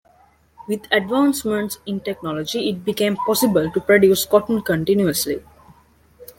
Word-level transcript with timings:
With 0.67 0.91
advancements 0.91 1.77
in 1.85 1.99
technology, 1.99 2.69
it 2.69 2.83
became 2.83 3.17
possible 3.17 3.69
to 3.69 3.79
produce 3.79 4.25
cotton 4.25 4.63
continuously. 4.63 5.43